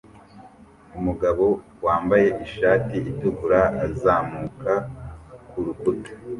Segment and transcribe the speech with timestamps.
[0.99, 1.45] Umugabo
[1.85, 4.73] wambaye ishati itukura azamuka
[5.49, 6.09] kurukuta